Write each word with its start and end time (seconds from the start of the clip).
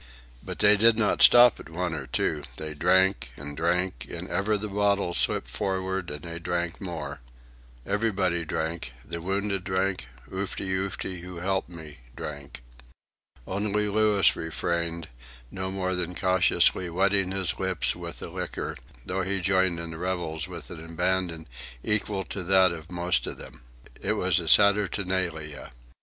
But 0.41 0.57
they 0.57 0.77
did 0.77 0.97
not 0.97 1.21
stop 1.21 1.59
at 1.59 1.69
one 1.69 1.93
or 1.93 2.07
two. 2.07 2.41
They 2.57 2.73
drank 2.73 3.31
and 3.37 3.55
drank, 3.55 4.07
and 4.09 4.27
ever 4.29 4.57
the 4.57 4.67
bottles 4.67 5.19
slipped 5.19 5.51
forward 5.51 6.09
and 6.09 6.23
they 6.23 6.39
drank 6.39 6.81
more. 6.81 7.19
Everybody 7.85 8.43
drank; 8.43 8.93
the 9.05 9.21
wounded 9.21 9.63
drank; 9.63 10.07
Oofty 10.27 10.67
Oofty, 10.69 11.19
who 11.21 11.35
helped 11.37 11.69
me, 11.69 11.99
drank. 12.15 12.63
Only 13.45 13.87
Louis 13.87 14.35
refrained, 14.35 15.07
no 15.51 15.69
more 15.69 15.93
than 15.93 16.15
cautiously 16.15 16.89
wetting 16.89 17.29
his 17.31 17.59
lips 17.59 17.95
with 17.95 18.17
the 18.17 18.29
liquor, 18.31 18.77
though 19.05 19.21
he 19.21 19.39
joined 19.39 19.79
in 19.79 19.91
the 19.91 19.99
revels 19.99 20.47
with 20.47 20.71
an 20.71 20.83
abandon 20.83 21.45
equal 21.83 22.23
to 22.23 22.43
that 22.45 22.71
of 22.71 22.91
most 22.91 23.27
of 23.27 23.37
them. 23.37 23.61
It 24.01 24.13
was 24.13 24.39
a 24.39 24.49
saturnalia. 24.49 25.73